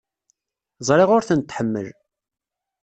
Ẓriɣ 0.87 1.09
ur 1.15 1.23
tent-tḥemmel. 1.25 1.87